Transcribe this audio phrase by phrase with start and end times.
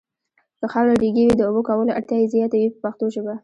[0.59, 3.33] که خاوره ریګي وي د اوبو کولو اړتیا یې زیاته وي په پښتو ژبه.